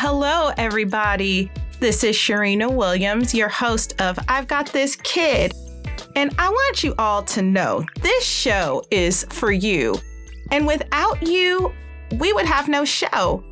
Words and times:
Hello, 0.00 0.52
everybody. 0.56 1.50
This 1.80 2.04
is 2.04 2.14
Sharina 2.14 2.72
Williams, 2.72 3.34
your 3.34 3.48
host 3.48 4.00
of 4.00 4.16
I've 4.28 4.46
Got 4.46 4.72
This 4.72 4.94
Kid. 4.94 5.52
And 6.14 6.32
I 6.38 6.48
want 6.48 6.84
you 6.84 6.94
all 7.00 7.24
to 7.24 7.42
know 7.42 7.84
this 8.00 8.24
show 8.24 8.84
is 8.92 9.24
for 9.30 9.50
you. 9.50 9.96
And 10.52 10.68
without 10.68 11.26
you, 11.26 11.74
we 12.20 12.32
would 12.32 12.46
have 12.46 12.68
no 12.68 12.84
show. 12.84 13.42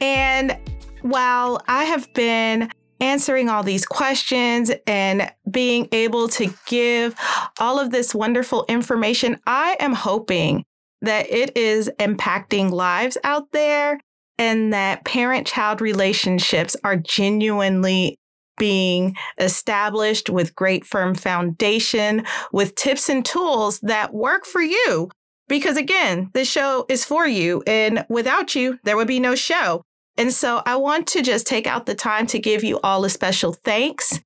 And 0.00 0.56
while 1.02 1.60
I 1.66 1.82
have 1.82 2.06
been 2.14 2.70
answering 3.00 3.48
all 3.48 3.64
these 3.64 3.84
questions 3.84 4.70
and 4.86 5.28
being 5.50 5.88
able 5.90 6.28
to 6.28 6.54
give 6.66 7.16
all 7.58 7.80
of 7.80 7.90
this 7.90 8.14
wonderful 8.14 8.64
information, 8.68 9.40
I 9.44 9.76
am 9.80 9.94
hoping 9.94 10.64
that 11.02 11.28
it 11.28 11.56
is 11.56 11.90
impacting 11.98 12.70
lives 12.70 13.18
out 13.24 13.50
there 13.50 13.98
and 14.40 14.72
that 14.72 15.04
parent 15.04 15.46
child 15.46 15.82
relationships 15.82 16.74
are 16.82 16.96
genuinely 16.96 18.16
being 18.56 19.14
established 19.38 20.28
with 20.28 20.56
great 20.56 20.84
firm 20.84 21.14
foundation 21.14 22.24
with 22.52 22.74
tips 22.74 23.08
and 23.08 23.24
tools 23.24 23.78
that 23.80 24.12
work 24.12 24.44
for 24.44 24.60
you 24.60 25.08
because 25.48 25.76
again 25.76 26.30
this 26.34 26.50
show 26.50 26.84
is 26.88 27.04
for 27.04 27.26
you 27.26 27.62
and 27.66 28.04
without 28.08 28.54
you 28.54 28.78
there 28.84 28.96
would 28.96 29.08
be 29.08 29.20
no 29.20 29.34
show 29.34 29.82
and 30.16 30.32
so 30.32 30.62
I 30.66 30.76
want 30.76 31.06
to 31.08 31.22
just 31.22 31.46
take 31.46 31.66
out 31.66 31.86
the 31.86 31.94
time 31.94 32.26
to 32.28 32.38
give 32.38 32.64
you 32.64 32.80
all 32.82 33.04
a 33.04 33.10
special 33.10 33.52
thanks 33.52 34.20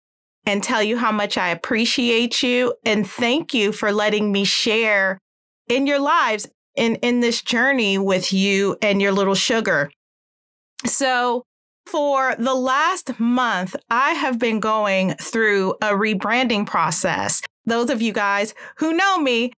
and 0.46 0.62
tell 0.62 0.82
you 0.82 0.98
how 0.98 1.12
much 1.12 1.38
I 1.38 1.50
appreciate 1.50 2.42
you 2.42 2.74
and 2.84 3.08
thank 3.08 3.54
you 3.54 3.72
for 3.72 3.92
letting 3.92 4.32
me 4.32 4.44
share 4.44 5.18
in 5.68 5.86
your 5.86 6.00
lives 6.00 6.48
in, 6.74 6.96
in 6.96 7.20
this 7.20 7.42
journey 7.42 7.98
with 7.98 8.32
you 8.32 8.76
and 8.82 9.00
your 9.00 9.12
little 9.12 9.36
sugar. 9.36 9.90
So, 10.86 11.44
for 11.86 12.34
the 12.38 12.54
last 12.54 13.18
month, 13.20 13.76
I 13.90 14.12
have 14.12 14.38
been 14.38 14.60
going 14.60 15.14
through 15.14 15.72
a 15.82 15.90
rebranding 15.90 16.66
process. 16.66 17.42
Those 17.66 17.90
of 17.90 18.02
you 18.02 18.12
guys 18.12 18.54
who 18.78 18.92
know 18.92 19.18
me, 19.18 19.52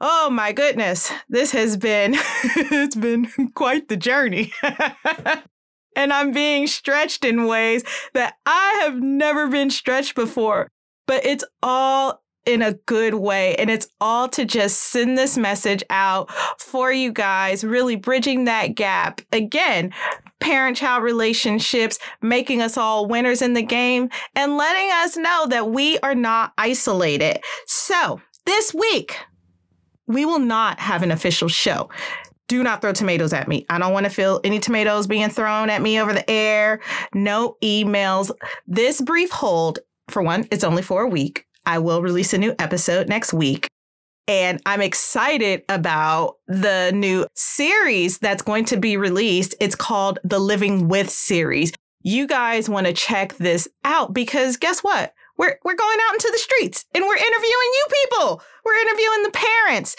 oh 0.00 0.30
my 0.30 0.52
goodness, 0.52 1.12
this 1.28 1.52
has 1.52 1.76
been 1.76 2.14
it's 2.44 2.96
been 2.96 3.28
quite 3.54 3.88
the 3.88 3.96
journey. 3.96 4.52
and 5.96 6.12
I'm 6.12 6.32
being 6.32 6.66
stretched 6.66 7.24
in 7.24 7.46
ways 7.46 7.82
that 8.14 8.34
I 8.44 8.80
have 8.82 9.00
never 9.00 9.48
been 9.48 9.70
stretched 9.70 10.14
before. 10.14 10.68
But 11.06 11.24
it's 11.24 11.44
all 11.62 12.22
in 12.46 12.62
a 12.62 12.74
good 12.86 13.14
way. 13.14 13.54
And 13.56 13.68
it's 13.68 13.88
all 14.00 14.28
to 14.30 14.44
just 14.44 14.84
send 14.84 15.18
this 15.18 15.36
message 15.36 15.82
out 15.90 16.30
for 16.58 16.92
you 16.92 17.12
guys, 17.12 17.64
really 17.64 17.96
bridging 17.96 18.44
that 18.44 18.74
gap. 18.74 19.20
Again, 19.32 19.92
parent 20.40 20.76
child 20.76 21.02
relationships, 21.02 21.98
making 22.22 22.62
us 22.62 22.76
all 22.76 23.06
winners 23.06 23.42
in 23.42 23.54
the 23.54 23.62
game, 23.62 24.08
and 24.34 24.56
letting 24.56 24.90
us 24.92 25.16
know 25.16 25.46
that 25.48 25.70
we 25.70 25.98
are 25.98 26.14
not 26.14 26.52
isolated. 26.56 27.40
So 27.66 28.20
this 28.44 28.72
week, 28.72 29.18
we 30.06 30.24
will 30.24 30.38
not 30.38 30.78
have 30.78 31.02
an 31.02 31.10
official 31.10 31.48
show 31.48 31.90
do 32.48 32.62
not 32.62 32.80
throw 32.80 32.92
tomatoes 32.92 33.32
at 33.32 33.48
me. 33.48 33.66
I 33.68 33.78
don't 33.78 33.92
want 33.92 34.04
to 34.04 34.10
feel 34.10 34.40
any 34.44 34.60
tomatoes 34.60 35.06
being 35.06 35.28
thrown 35.28 35.70
at 35.70 35.82
me 35.82 36.00
over 36.00 36.12
the 36.12 36.28
air. 36.30 36.80
No 37.12 37.56
emails. 37.62 38.30
This 38.66 39.00
brief 39.00 39.30
hold, 39.30 39.80
for 40.08 40.22
one, 40.22 40.46
it's 40.50 40.64
only 40.64 40.82
for 40.82 41.02
a 41.02 41.08
week. 41.08 41.45
I 41.66 41.78
will 41.80 42.00
release 42.00 42.32
a 42.32 42.38
new 42.38 42.54
episode 42.58 43.08
next 43.08 43.34
week. 43.34 43.68
And 44.28 44.60
I'm 44.66 44.80
excited 44.80 45.62
about 45.68 46.36
the 46.48 46.90
new 46.94 47.26
series 47.34 48.18
that's 48.18 48.42
going 48.42 48.64
to 48.66 48.76
be 48.76 48.96
released. 48.96 49.54
It's 49.60 49.76
called 49.76 50.18
the 50.24 50.38
Living 50.38 50.88
With 50.88 51.10
series. 51.10 51.72
You 52.02 52.26
guys 52.26 52.68
want 52.68 52.86
to 52.86 52.92
check 52.92 53.36
this 53.36 53.68
out 53.84 54.14
because 54.14 54.56
guess 54.56 54.80
what? 54.80 55.12
We're, 55.36 55.58
we're 55.64 55.74
going 55.74 55.98
out 56.08 56.14
into 56.14 56.30
the 56.32 56.38
streets 56.38 56.84
and 56.94 57.04
we're 57.04 57.16
interviewing 57.16 57.42
you 57.74 57.86
people. 58.04 58.42
We're 58.64 58.80
interviewing 58.80 59.22
the 59.24 59.30
parents. 59.32 59.96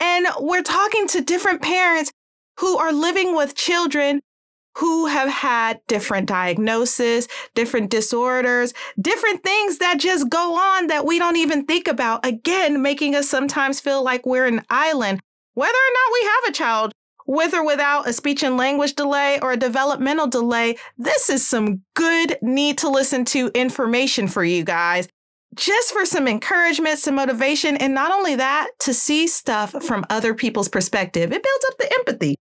And 0.00 0.26
we're 0.40 0.62
talking 0.62 1.06
to 1.08 1.20
different 1.20 1.62
parents 1.62 2.10
who 2.58 2.78
are 2.78 2.92
living 2.92 3.36
with 3.36 3.54
children 3.54 4.20
who 4.80 5.04
have 5.04 5.28
had 5.28 5.78
different 5.88 6.26
diagnoses, 6.26 7.28
different 7.54 7.90
disorders, 7.90 8.72
different 8.98 9.42
things 9.42 9.76
that 9.76 10.00
just 10.00 10.30
go 10.30 10.54
on 10.54 10.86
that 10.86 11.04
we 11.04 11.18
don't 11.18 11.36
even 11.36 11.66
think 11.66 11.86
about. 11.86 12.24
Again, 12.24 12.80
making 12.80 13.14
us 13.14 13.28
sometimes 13.28 13.78
feel 13.78 14.02
like 14.02 14.24
we're 14.24 14.46
an 14.46 14.62
island, 14.70 15.20
whether 15.52 15.70
or 15.70 15.92
not 15.92 16.12
we 16.12 16.22
have 16.22 16.44
a 16.48 16.52
child 16.52 16.92
with 17.26 17.52
or 17.52 17.64
without 17.64 18.08
a 18.08 18.12
speech 18.14 18.42
and 18.42 18.56
language 18.56 18.94
delay 18.94 19.38
or 19.40 19.52
a 19.52 19.56
developmental 19.58 20.26
delay. 20.26 20.76
This 20.96 21.28
is 21.28 21.46
some 21.46 21.82
good, 21.94 22.38
need 22.40 22.78
to 22.78 22.88
listen 22.88 23.26
to 23.26 23.50
information 23.54 24.28
for 24.28 24.42
you 24.42 24.64
guys 24.64 25.08
just 25.56 25.92
for 25.92 26.06
some 26.06 26.28
encouragement, 26.28 26.98
some 26.98 27.16
motivation, 27.16 27.76
and 27.76 27.92
not 27.92 28.12
only 28.12 28.36
that, 28.36 28.70
to 28.78 28.94
see 28.94 29.26
stuff 29.26 29.74
from 29.82 30.06
other 30.08 30.32
people's 30.32 30.68
perspective. 30.68 31.32
It 31.32 31.42
builds 31.42 31.64
up 31.68 31.76
the 31.76 31.92
empathy. 31.92 32.36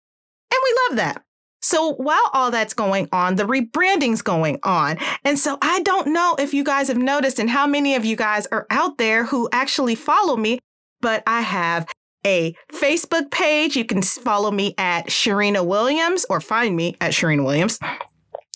And 0.52 0.60
we 0.64 0.76
love 0.88 0.98
that. 0.98 1.24
So 1.62 1.94
while 1.94 2.30
all 2.34 2.52
that's 2.52 2.74
going 2.74 3.10
on, 3.12 3.36
the 3.36 3.44
rebranding's 3.44 4.22
going 4.22 4.60
on. 4.64 4.98
And 5.24 5.38
so 5.38 5.58
I 5.62 5.82
don't 5.82 6.08
know 6.08 6.36
if 6.40 6.54
you 6.54 6.64
guys 6.64 6.88
have 6.88 6.98
noticed 6.98 7.40
and 7.40 7.50
how 7.50 7.68
many 7.68 7.96
of 7.96 8.06
you 8.06 8.16
guys 8.16 8.48
are 8.48 8.66
out 8.70 8.98
there 8.98 9.26
who 9.26 9.50
actually 9.52 9.96
follow 9.96 10.38
me, 10.38 10.60
but 11.02 11.24
I 11.28 11.42
have 11.42 11.88
a 12.26 12.56
Facebook 12.72 13.32
page. 13.32 13.76
You 13.76 13.86
can 13.86 14.02
follow 14.02 14.52
me 14.52 14.74
at 14.78 15.08
Sharina 15.08 15.66
Williams 15.66 16.26
or 16.30 16.42
find 16.42 16.76
me 16.76 16.96
at 17.02 17.12
Sharina 17.12 17.44
Williams. 17.44 17.80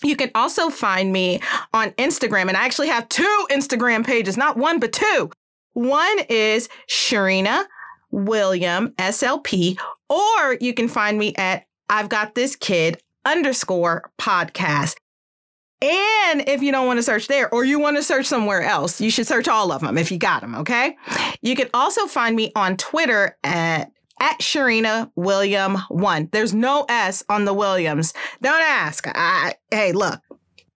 You 0.02 0.16
can 0.16 0.30
also 0.34 0.68
find 0.68 1.12
me 1.12 1.40
on 1.72 1.90
Instagram, 1.92 2.48
and 2.48 2.56
I 2.56 2.64
actually 2.66 2.88
have 2.88 3.08
two 3.08 3.46
Instagram 3.50 4.04
pages, 4.04 4.36
not 4.36 4.58
one, 4.58 4.78
but 4.78 4.92
two. 4.92 5.30
One 5.72 6.18
is 6.28 6.68
Sharina 6.90 7.64
William 8.10 8.90
SLP, 8.98 9.78
or 10.10 10.58
you 10.60 10.74
can 10.74 10.88
find 10.88 11.18
me 11.18 11.34
at 11.36 11.64
I've 11.88 12.08
Got 12.08 12.34
This 12.34 12.56
Kid 12.56 13.00
underscore 13.24 14.10
podcast. 14.20 14.96
And 15.82 16.48
if 16.48 16.62
you 16.62 16.72
don't 16.72 16.86
want 16.86 16.98
to 16.98 17.02
search 17.02 17.26
there 17.26 17.52
or 17.52 17.64
you 17.64 17.78
want 17.78 17.96
to 17.96 18.02
search 18.02 18.26
somewhere 18.26 18.62
else, 18.62 19.00
you 19.00 19.10
should 19.10 19.26
search 19.26 19.48
all 19.48 19.70
of 19.70 19.82
them 19.82 19.98
if 19.98 20.10
you 20.10 20.18
got 20.18 20.40
them, 20.40 20.54
okay? 20.54 20.96
You 21.42 21.54
can 21.56 21.68
also 21.74 22.06
find 22.06 22.34
me 22.34 22.52
on 22.56 22.76
Twitter 22.76 23.36
at 23.44 23.90
at 24.20 24.38
Sharina 24.38 25.10
William 25.16 25.76
one. 25.88 26.28
There's 26.32 26.54
no 26.54 26.86
S 26.88 27.24
on 27.28 27.44
the 27.44 27.52
Williams. 27.52 28.14
Don't 28.40 28.62
ask. 28.62 29.06
I, 29.08 29.54
hey, 29.70 29.92
look, 29.92 30.20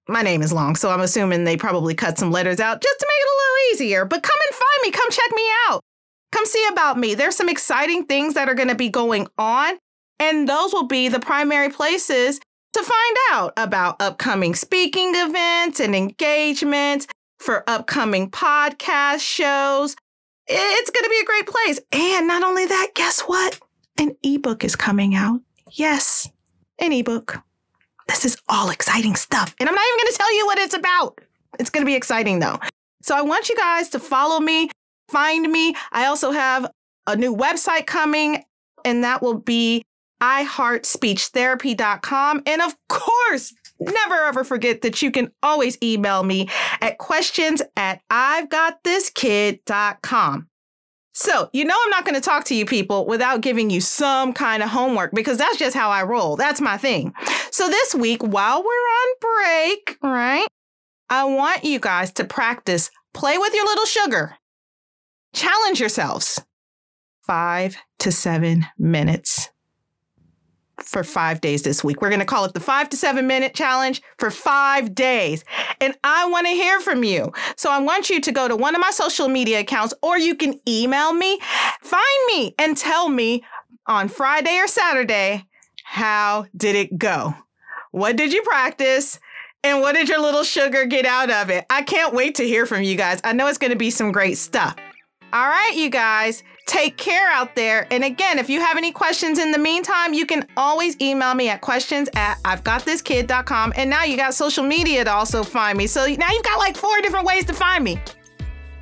my 0.08 0.22
name 0.22 0.42
is 0.42 0.52
long, 0.52 0.74
so 0.76 0.90
I'm 0.90 1.00
assuming 1.00 1.44
they 1.44 1.56
probably 1.56 1.94
cut 1.94 2.18
some 2.18 2.32
letters 2.32 2.60
out 2.60 2.82
just 2.82 2.98
to 2.98 3.06
make 3.06 3.20
it 3.20 3.28
a 3.28 3.38
little 3.38 3.72
easier. 3.72 4.04
But 4.04 4.22
come 4.22 4.38
and 4.48 4.54
find 4.56 4.82
me. 4.82 4.90
Come 4.90 5.10
check 5.10 5.30
me 5.34 5.42
out. 5.68 5.80
Come 6.32 6.44
see 6.46 6.66
about 6.70 6.98
me. 6.98 7.14
There's 7.14 7.36
some 7.36 7.48
exciting 7.48 8.04
things 8.06 8.34
that 8.34 8.48
are 8.48 8.54
going 8.54 8.68
to 8.68 8.74
be 8.74 8.88
going 8.88 9.28
on, 9.38 9.78
and 10.20 10.48
those 10.48 10.72
will 10.72 10.86
be 10.86 11.08
the 11.08 11.20
primary 11.20 11.68
places 11.68 12.40
to 12.72 12.82
find 12.82 13.16
out 13.30 13.52
about 13.56 14.00
upcoming 14.00 14.54
speaking 14.54 15.12
events 15.14 15.80
and 15.80 15.94
engagements 15.94 17.06
for 17.38 17.64
upcoming 17.68 18.30
podcast 18.30 19.20
shows, 19.20 19.96
it's 20.46 20.90
going 20.90 21.04
to 21.04 21.10
be 21.10 21.20
a 21.22 21.26
great 21.26 21.46
place. 21.46 21.80
And 21.92 22.26
not 22.26 22.42
only 22.42 22.66
that, 22.66 22.88
guess 22.94 23.20
what? 23.22 23.58
An 23.98 24.16
ebook 24.22 24.64
is 24.64 24.76
coming 24.76 25.14
out. 25.14 25.40
Yes, 25.72 26.28
an 26.78 26.92
ebook. 26.92 27.38
This 28.06 28.24
is 28.24 28.36
all 28.48 28.70
exciting 28.70 29.16
stuff. 29.16 29.54
And 29.60 29.68
I'm 29.68 29.74
not 29.74 29.84
even 29.86 29.98
going 29.98 30.12
to 30.12 30.18
tell 30.18 30.36
you 30.36 30.46
what 30.46 30.58
it's 30.58 30.74
about. 30.74 31.20
It's 31.58 31.70
going 31.70 31.82
to 31.84 31.86
be 31.90 31.96
exciting 31.96 32.38
though. 32.38 32.58
So 33.02 33.16
I 33.16 33.22
want 33.22 33.48
you 33.48 33.56
guys 33.56 33.88
to 33.90 33.98
follow 33.98 34.40
me, 34.40 34.70
find 35.08 35.50
me. 35.50 35.74
I 35.92 36.06
also 36.06 36.30
have 36.30 36.70
a 37.06 37.16
new 37.16 37.34
website 37.34 37.86
coming, 37.86 38.44
and 38.84 39.04
that 39.04 39.22
will 39.22 39.38
be 39.38 39.84
iheartspeechtherapy.com. 40.20 42.42
And 42.46 42.62
of 42.62 42.76
course, 42.88 43.52
never 43.80 44.14
ever 44.14 44.44
forget 44.44 44.82
that 44.82 45.02
you 45.02 45.10
can 45.10 45.32
always 45.42 45.76
email 45.82 46.22
me 46.22 46.48
at 46.80 46.98
questions 46.98 47.60
at 47.76 48.00
I've 48.10 48.48
got 48.48 48.84
this 48.84 49.10
kid.com. 49.10 50.46
So, 51.14 51.50
you 51.52 51.64
know, 51.64 51.74
I'm 51.84 51.90
not 51.90 52.04
going 52.04 52.14
to 52.14 52.20
talk 52.20 52.44
to 52.44 52.54
you 52.54 52.64
people 52.64 53.04
without 53.06 53.40
giving 53.40 53.70
you 53.70 53.80
some 53.80 54.32
kind 54.32 54.62
of 54.62 54.68
homework 54.68 55.10
because 55.12 55.36
that's 55.36 55.56
just 55.56 55.76
how 55.76 55.90
I 55.90 56.04
roll. 56.04 56.36
That's 56.36 56.60
my 56.60 56.76
thing. 56.76 57.12
So, 57.50 57.68
this 57.68 57.92
week, 57.92 58.22
while 58.22 58.62
we're 58.62 58.68
on 58.68 59.08
break, 59.20 59.98
right, 60.00 60.46
I 61.10 61.24
want 61.24 61.64
you 61.64 61.80
guys 61.80 62.12
to 62.12 62.24
practice 62.24 62.92
play 63.14 63.36
with 63.36 63.52
your 63.52 63.64
little 63.64 63.86
sugar, 63.86 64.36
challenge 65.34 65.80
yourselves 65.80 66.40
five 67.26 67.76
to 67.98 68.12
seven 68.12 68.66
minutes 68.78 69.50
for 70.82 71.04
five 71.04 71.40
days 71.40 71.62
this 71.62 71.82
week. 71.82 72.00
We're 72.00 72.08
going 72.08 72.20
to 72.20 72.26
call 72.26 72.44
it 72.44 72.54
the 72.54 72.60
five 72.60 72.88
to 72.90 72.96
seven 72.96 73.26
minute 73.26 73.54
challenge 73.54 74.02
for 74.18 74.30
five 74.30 74.94
days. 74.94 75.44
And 75.80 75.94
I 76.04 76.28
want 76.28 76.46
to 76.46 76.52
hear 76.52 76.80
from 76.80 77.04
you. 77.04 77.32
So 77.56 77.70
I 77.70 77.78
want 77.78 78.10
you 78.10 78.20
to 78.20 78.32
go 78.32 78.48
to 78.48 78.56
one 78.56 78.74
of 78.74 78.80
my 78.80 78.90
social 78.90 79.28
media 79.28 79.60
accounts 79.60 79.94
or 80.02 80.18
you 80.18 80.34
can 80.34 80.60
email 80.68 81.12
me, 81.12 81.38
find 81.82 82.26
me, 82.28 82.54
and 82.58 82.76
tell 82.76 83.08
me 83.08 83.44
on 83.86 84.08
Friday 84.08 84.58
or 84.58 84.66
Saturday, 84.66 85.44
how 85.84 86.46
did 86.56 86.76
it 86.76 86.98
go? 86.98 87.34
What 87.90 88.16
did 88.16 88.32
you 88.32 88.42
practice? 88.42 89.18
And 89.64 89.80
what 89.80 89.94
did 89.94 90.08
your 90.08 90.20
little 90.20 90.44
sugar 90.44 90.84
get 90.84 91.04
out 91.04 91.30
of 91.30 91.50
it? 91.50 91.66
I 91.68 91.82
can't 91.82 92.14
wait 92.14 92.36
to 92.36 92.44
hear 92.44 92.64
from 92.64 92.82
you 92.82 92.96
guys. 92.96 93.20
I 93.24 93.32
know 93.32 93.48
it's 93.48 93.58
going 93.58 93.72
to 93.72 93.78
be 93.78 93.90
some 93.90 94.12
great 94.12 94.38
stuff. 94.38 94.76
All 95.32 95.46
right, 95.46 95.72
you 95.74 95.90
guys, 95.90 96.42
take 96.68 96.96
care 96.96 97.28
out 97.28 97.56
there. 97.56 97.88
And 97.90 98.04
again, 98.04 98.38
if 98.38 98.48
you 98.48 98.60
have 98.60 98.76
any 98.76 98.92
questions 98.92 99.38
in 99.38 99.50
the 99.50 99.58
meantime, 99.58 100.12
you 100.12 100.26
can 100.26 100.46
always 100.56 101.00
email 101.00 101.34
me 101.34 101.48
at 101.48 101.60
questions 101.62 102.08
at 102.14 102.38
I've 102.44 102.62
And 103.72 103.90
now 103.90 104.04
you 104.04 104.16
got 104.16 104.34
social 104.34 104.62
media 104.62 105.04
to 105.04 105.12
also 105.12 105.42
find 105.42 105.76
me. 105.76 105.86
So 105.86 106.00
now 106.06 106.30
you've 106.30 106.44
got 106.44 106.58
like 106.58 106.76
four 106.76 107.00
different 107.00 107.26
ways 107.26 107.46
to 107.46 107.54
find 107.54 107.82
me. 107.82 107.98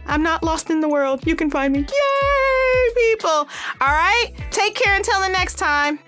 I'm 0.06 0.22
not 0.22 0.42
lost 0.42 0.70
in 0.70 0.80
the 0.80 0.88
world. 0.88 1.26
You 1.26 1.36
can 1.36 1.50
find 1.50 1.72
me. 1.72 1.80
Yay, 1.80 2.94
people. 2.94 3.30
All 3.30 3.46
right, 3.80 4.32
take 4.50 4.74
care 4.74 4.94
until 4.96 5.20
the 5.20 5.28
next 5.28 5.54
time. 5.54 5.98